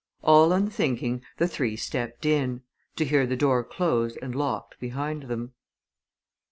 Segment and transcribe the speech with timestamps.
[0.23, 2.63] All unthinking, the three stepped in
[2.95, 5.53] to hear the door closed and locked behind them.